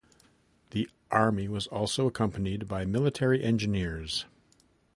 The 0.71 0.89
army 1.11 1.47
was 1.47 1.67
also 1.67 2.07
accompanied 2.07 2.67
by 2.67 2.85
military 2.85 3.43
engineers. 3.43 4.25